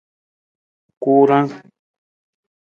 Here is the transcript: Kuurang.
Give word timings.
Kuurang. 1.01 1.49